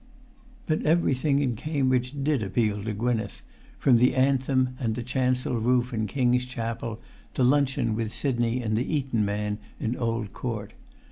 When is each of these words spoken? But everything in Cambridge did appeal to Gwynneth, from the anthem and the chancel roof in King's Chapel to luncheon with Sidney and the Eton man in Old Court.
But 0.65 0.81
everything 0.81 1.43
in 1.43 1.55
Cambridge 1.55 2.15
did 2.23 2.41
appeal 2.41 2.83
to 2.85 2.91
Gwynneth, 2.91 3.43
from 3.77 3.97
the 3.97 4.15
anthem 4.15 4.73
and 4.79 4.95
the 4.95 5.03
chancel 5.03 5.57
roof 5.57 5.93
in 5.93 6.07
King's 6.07 6.47
Chapel 6.47 6.99
to 7.35 7.43
luncheon 7.43 7.93
with 7.95 8.11
Sidney 8.11 8.63
and 8.63 8.75
the 8.75 8.95
Eton 8.97 9.23
man 9.23 9.59
in 9.79 9.95
Old 9.95 10.33
Court. 10.33 10.73